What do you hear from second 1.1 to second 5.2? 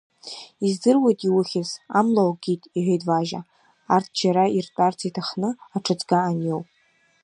иухьыз, амла уакит,— иҳәеит Важьа, арҭ џьара иртәарц